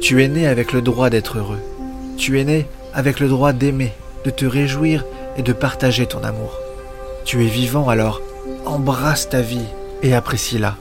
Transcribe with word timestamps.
Tu 0.00 0.24
es 0.24 0.28
né 0.28 0.46
avec 0.46 0.72
le 0.72 0.80
droit 0.80 1.10
d'être 1.10 1.38
heureux. 1.38 1.60
Tu 2.16 2.40
es 2.40 2.44
né 2.44 2.66
avec 2.94 3.20
le 3.20 3.28
droit 3.28 3.52
d'aimer, 3.52 3.92
de 4.24 4.30
te 4.30 4.46
réjouir 4.46 5.04
et 5.36 5.42
de 5.42 5.52
partager 5.52 6.06
ton 6.06 6.24
amour. 6.24 6.58
Tu 7.24 7.44
es 7.44 7.48
vivant 7.48 7.88
alors, 7.88 8.22
embrasse 8.64 9.28
ta 9.28 9.42
vie 9.42 9.66
et 10.02 10.14
apprécie-la. 10.14 10.76